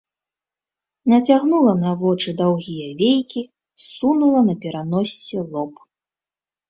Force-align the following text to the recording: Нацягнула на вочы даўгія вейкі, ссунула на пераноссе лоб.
Нацягнула 1.11 1.73
на 1.83 1.91
вочы 1.99 2.29
даўгія 2.41 2.87
вейкі, 3.03 3.41
ссунула 3.85 4.39
на 4.51 4.55
пераноссе 4.65 5.39
лоб. 5.53 5.73